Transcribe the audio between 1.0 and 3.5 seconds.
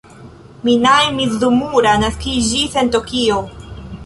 Mizumura naskiĝis en Tokio.